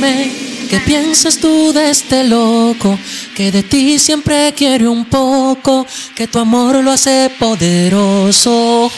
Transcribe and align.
Dime, 0.00 0.32
¿qué 0.70 0.80
piensas 0.80 1.36
tú 1.36 1.74
de 1.74 1.90
este 1.90 2.24
loco? 2.24 2.98
Que 3.36 3.52
de 3.52 3.62
ti 3.62 3.98
siempre 3.98 4.54
quiere 4.54 4.88
un 4.88 5.04
poco, 5.04 5.86
que 6.16 6.26
tu 6.26 6.38
amor 6.38 6.82
lo 6.82 6.92
hace 6.92 7.30
poderoso. 7.38 8.90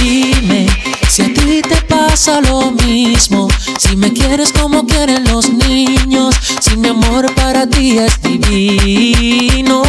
Dime, 0.00 0.66
si 1.08 1.22
a 1.22 1.32
ti 1.32 1.62
te 1.62 1.76
pasa 1.82 2.40
lo 2.40 2.72
mismo, 2.72 3.46
si 3.78 3.94
me 3.94 4.12
quieres 4.12 4.50
como 4.50 4.84
quieren 4.84 5.22
los 5.30 5.50
niños, 5.50 6.34
si 6.60 6.76
mi 6.76 6.88
amor 6.88 7.32
para 7.36 7.64
ti 7.64 7.98
es 7.98 8.20
divino. 8.22 9.84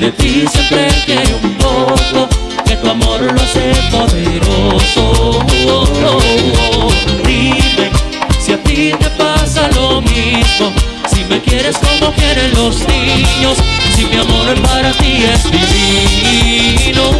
De 0.00 0.10
ti 0.12 0.44
siempre 0.50 0.88
quiere 1.04 1.34
un 1.42 1.54
poco, 1.56 2.28
que 2.64 2.74
tu 2.76 2.88
amor 2.88 3.20
lo 3.20 3.40
hace 3.40 3.72
poderoso. 3.90 5.38
Dime, 7.26 7.90
si 8.40 8.52
a 8.52 8.62
ti 8.62 8.92
te 8.98 9.10
pasa 9.10 9.68
lo 9.74 10.00
mismo, 10.00 10.72
si 11.06 11.24
me 11.24 11.38
quieres 11.42 11.76
como 11.76 12.12
quieren 12.14 12.54
los 12.54 12.78
niños, 12.88 13.58
si 13.94 14.06
mi 14.06 14.16
amor 14.16 14.54
para 14.62 14.90
ti 14.92 15.22
es 15.22 15.44
divino. 15.50 17.10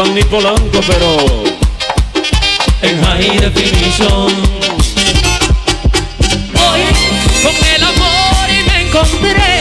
Es 0.00 0.06
Giovanni 0.06 0.22
Polanco, 0.24 0.80
pero 0.86 1.16
en 2.80 3.04
high 3.04 3.38
definition. 3.38 4.32
Hoy 6.54 6.82
con 7.42 7.54
el 7.74 7.84
amor 7.84 8.48
y 8.48 8.70
me 8.70 8.80
encontré 8.82 9.60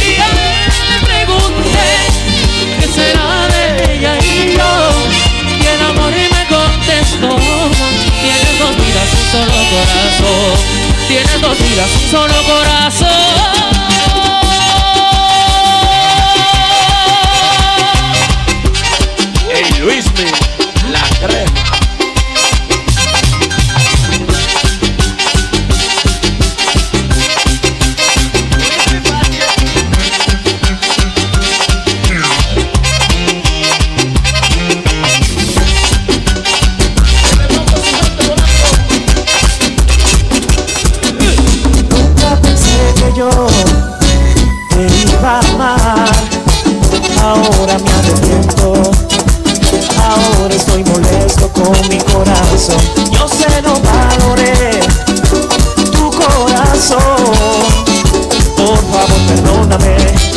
y 0.00 0.20
a 0.20 0.26
él 0.26 0.72
pregunté 1.04 1.86
qué 2.80 2.86
será 2.88 3.46
de 3.46 3.94
ella 3.94 4.18
y 4.18 4.56
yo 4.56 4.72
y 5.60 5.66
el 5.66 5.82
amor 5.82 6.12
y 6.12 6.26
me 6.34 6.46
contestó 6.48 7.36
tienes 8.22 8.58
dos 8.58 8.76
vidas 8.76 9.08
un 9.12 9.26
solo 9.30 9.60
corazón 9.70 10.56
tienes 11.06 11.40
dos 11.40 11.58
vidas 11.58 11.90
un 12.02 12.10
solo 12.10 12.42
corazón 12.42 13.83
Ahora 47.22 47.78
me 47.78 47.90
arrepiento. 47.92 48.72
Ahora 50.02 50.54
estoy 50.54 50.82
molesto 50.84 51.48
con 51.52 51.70
mi 51.88 51.98
corazón. 51.98 52.80
Yo 53.12 53.28
sé 53.28 53.62
no 53.62 53.74
valoré 53.80 54.80
tu 55.92 56.10
corazón. 56.10 56.98
Por 58.56 58.78
favor, 58.90 59.20
perdóname. 59.28 60.33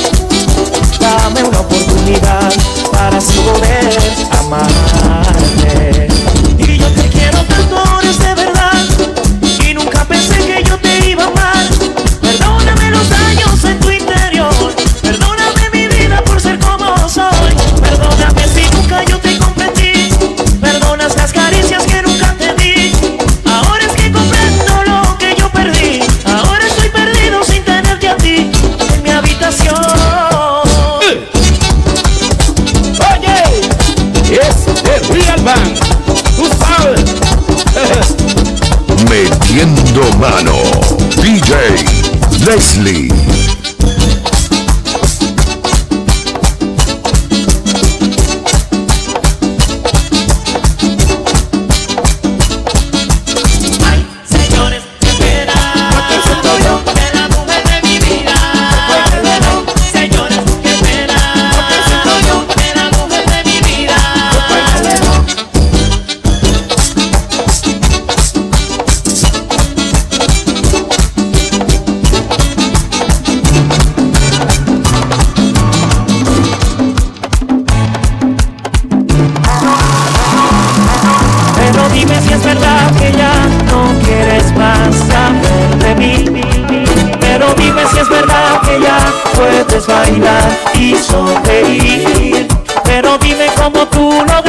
Es 88.00 88.10
verdad 88.10 88.62
que 88.62 88.80
ya 88.80 89.00
puedes 89.36 89.88
bailar 89.88 90.58
y 90.76 90.96
sonreír. 90.96 92.48
Pero 92.84 93.18
dime 93.18 93.48
cómo 93.56 93.86
tú 93.88 94.12
lograste 94.12 94.47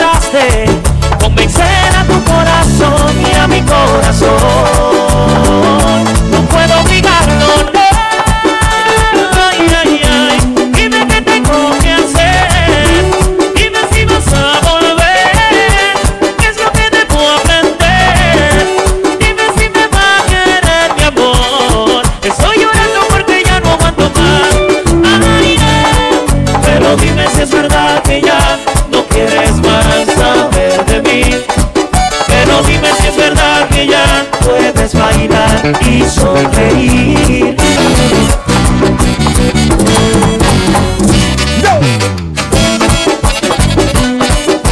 sonreír. 36.21 37.57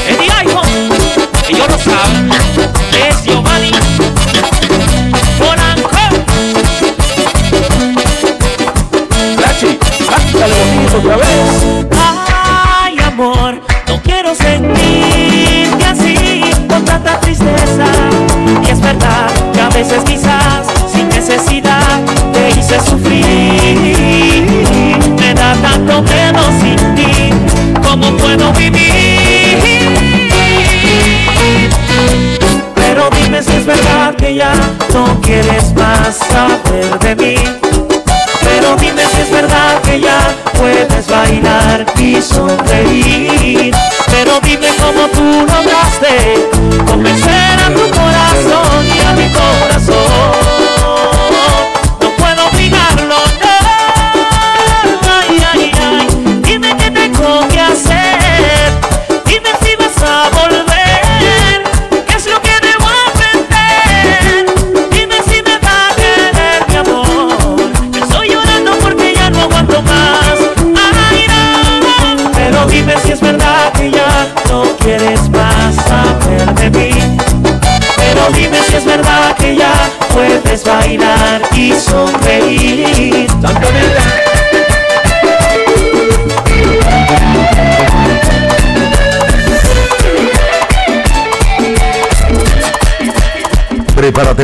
Eddie 0.09 0.31
iPhone, 0.31 0.69
ellos 1.49 1.69
lo 1.69 1.79
saben, 1.79 2.31
es 3.09 3.25
Giovanni. 3.25 3.71
Lachi, 9.41 9.79
cántale 10.09 10.55
bonito 10.65 10.97
otra 10.99 11.17
vez. 11.17 11.87
Ay, 12.83 12.97
amor, 13.07 13.61
no 13.89 14.03
quiero 14.03 14.35
sentirte 14.35 15.85
así 15.85 16.41
con 16.69 16.85
tanta 16.85 17.21
tristeza. 17.21 17.87
Y 18.67 18.71
es 18.71 18.81
verdad 18.81 19.31
que 19.53 19.61
a 19.61 19.69
veces 19.71 20.03
quizás 20.05 20.36
coração. 36.07 36.56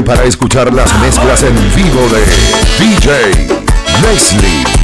Para 0.00 0.24
escuchar 0.24 0.72
las 0.72 0.90
mezclas 1.00 1.42
en 1.42 1.54
vivo 1.76 2.00
de 2.08 2.24
DJ 2.78 3.46
Leslie. 4.00 4.81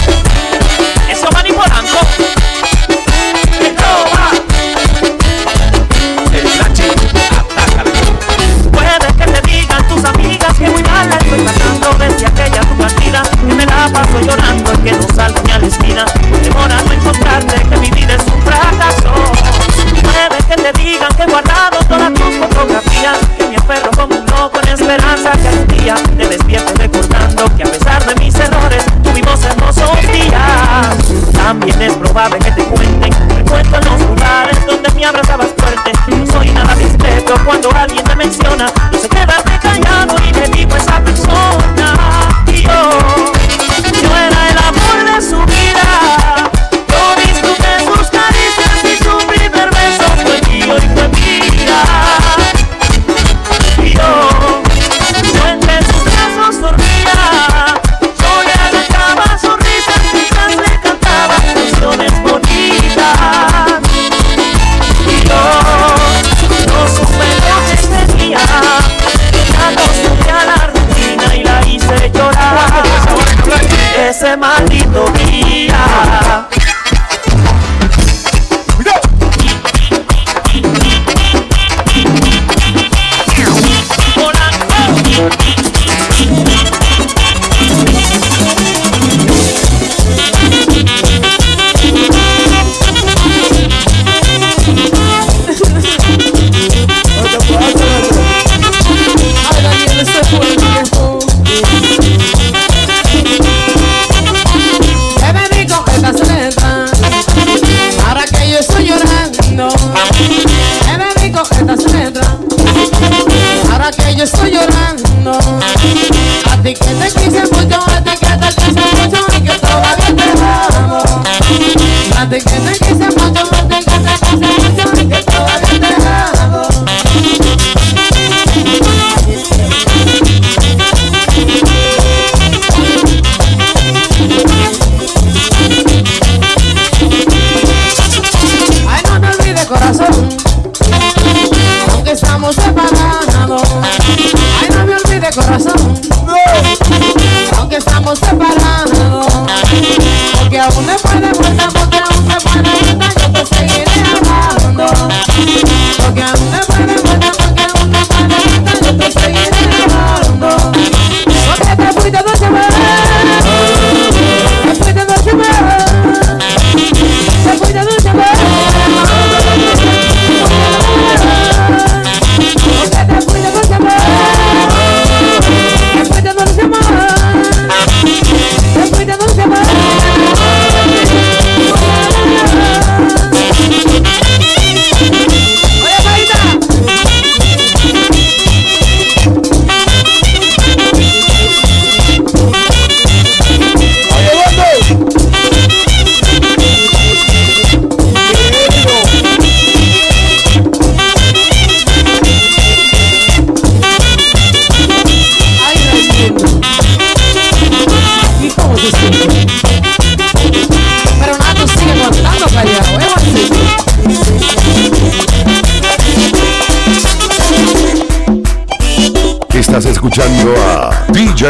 January. 220.19 220.91
DJ 221.13 221.45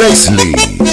Leslie. 0.00 0.87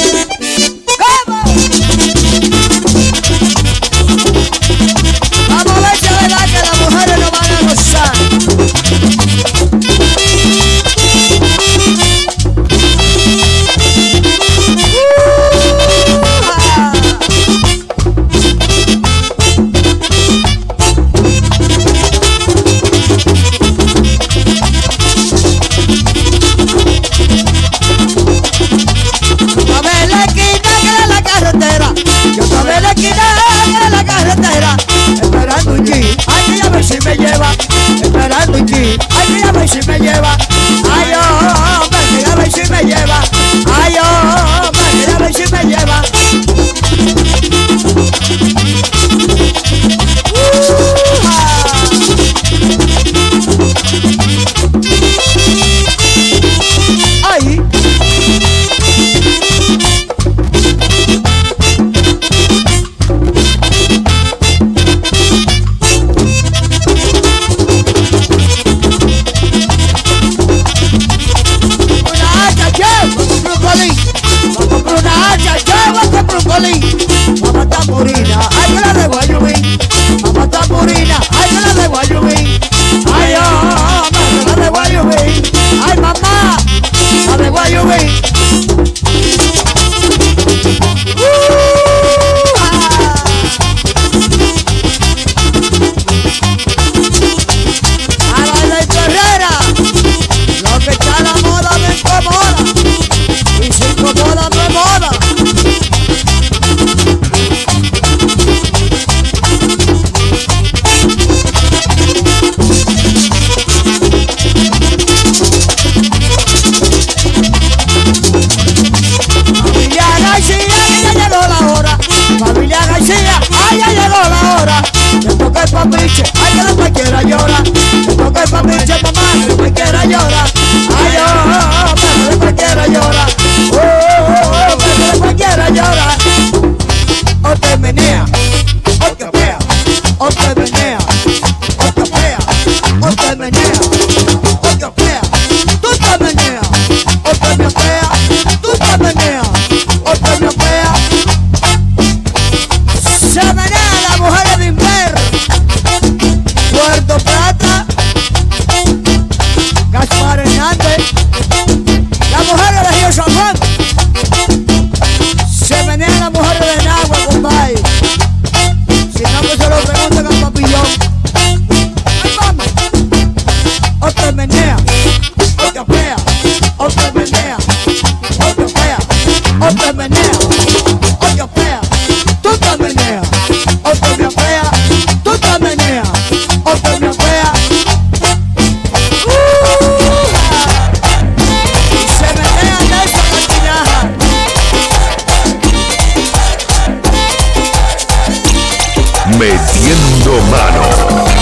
Metiendo 199.75 200.41
mano. 200.43 200.87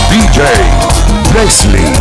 DJ 0.09 0.41
Leslie. 1.35 1.93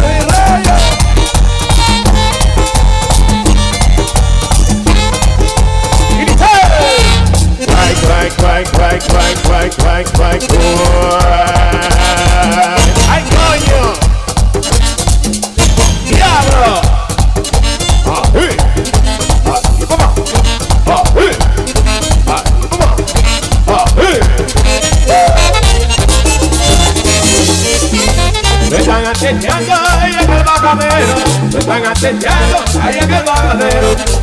Right, 7.68 8.02
right, 8.08 8.38
right, 8.38 9.02
Me 28.72 28.78
están 28.78 29.04
ahí 29.04 30.14
en 30.14 30.30
el 30.30 30.44
bajadero. 30.44 31.14
Me 31.52 31.58
están 31.58 31.86
ahí 32.80 32.98
en 32.98 33.12
el 33.12 33.22
bajadero. 33.22 34.22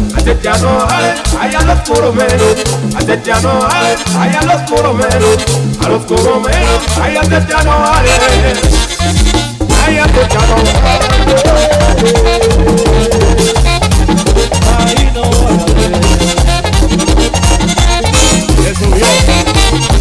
Ahí 1.40 1.56
a 1.56 1.62
los 1.62 1.80
puros 1.82 2.14
menos 2.14 2.56
Acechando 2.96 3.68
ahí 3.72 4.36
a 4.36 4.42
los 4.46 4.62
puros 4.70 4.96
menos 4.96 5.38
A 5.84 5.90
los 5.90 6.06
puros 6.06 6.42
menos 6.42 6.98
ahí 7.02 7.16
ahí 7.16 7.28
Ahí 9.86 9.98
Ahí 14.78 15.12
no 15.14 15.24
Se 18.64 18.76
subió 18.76 19.99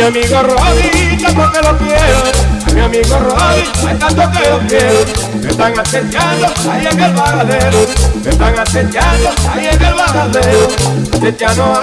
mi 0.00 0.06
amigo 0.06 0.42
Robin, 0.42 1.18
tanto 1.22 1.52
que 1.52 1.60
lo 1.60 1.76
quiero. 1.76 2.74
Mi 2.74 2.80
amigo 2.80 3.18
Robin, 3.18 3.66
hay 3.86 3.98
tanto 3.98 4.30
que 4.30 4.48
lo 4.48 4.58
quiero. 4.60 5.04
Me 5.42 5.50
están 5.50 5.78
acechando 5.78 6.46
ahí 6.70 6.86
en 6.86 7.00
el 7.00 7.12
bagadero. 7.12 7.78
Me 8.24 8.30
están 8.30 8.58
acechando 8.58 9.30
ahí 9.52 9.66
en 9.66 9.82
el 9.82 9.94
bagadero. 9.94 10.68
Acechando 11.12 11.64
a 11.64 11.80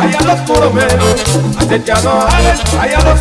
ahí 0.00 0.14
a 0.14 0.22
los 0.22 0.40
puros 0.40 0.74
menos. 0.74 1.14
Acechando 1.58 2.10
a 2.10 2.36
ahí 2.80 2.92
a 2.94 3.00
los 3.00 3.20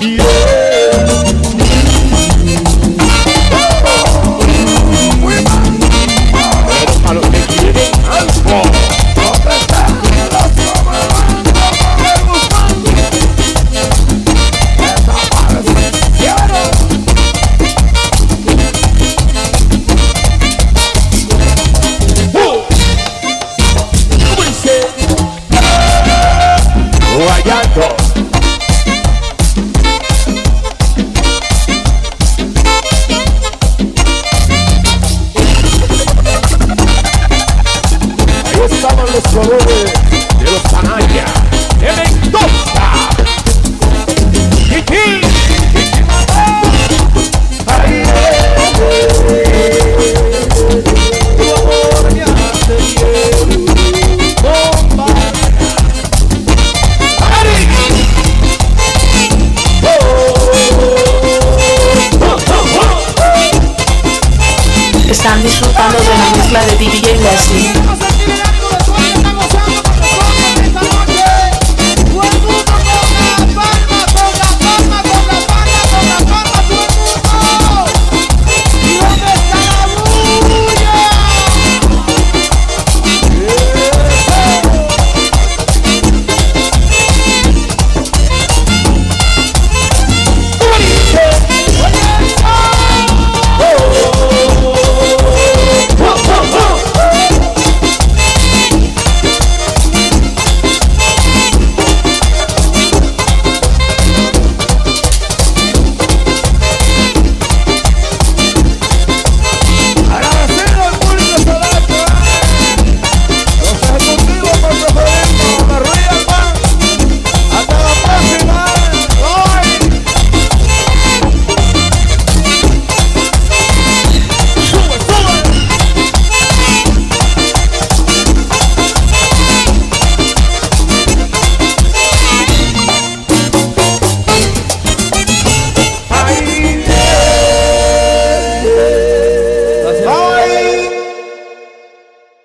yeah. 0.00 0.71